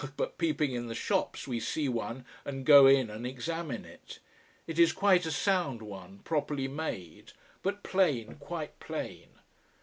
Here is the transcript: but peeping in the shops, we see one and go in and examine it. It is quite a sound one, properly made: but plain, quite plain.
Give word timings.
but 0.17 0.39
peeping 0.39 0.71
in 0.73 0.87
the 0.87 0.95
shops, 0.95 1.47
we 1.47 1.59
see 1.59 1.87
one 1.87 2.25
and 2.43 2.65
go 2.65 2.87
in 2.87 3.11
and 3.11 3.23
examine 3.27 3.85
it. 3.85 4.17
It 4.65 4.79
is 4.79 4.93
quite 4.93 5.27
a 5.27 5.31
sound 5.31 5.83
one, 5.83 6.21
properly 6.23 6.67
made: 6.67 7.33
but 7.61 7.83
plain, 7.83 8.37
quite 8.39 8.79
plain. 8.79 9.27